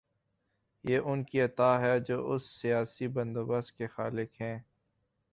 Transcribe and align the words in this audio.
یہ 0.83 0.99
ان 1.05 1.23
کی 1.23 1.41
عطا 1.41 1.69
ہے 1.81 1.99
جو 1.99 2.31
اس 2.31 2.49
سیاسی 2.61 3.07
بندوبست 3.07 3.77
کے 3.77 3.87
خالق 3.87 4.41
ہیں۔ 4.41 4.59